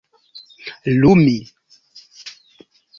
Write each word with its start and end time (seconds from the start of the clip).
lumi 0.99 1.37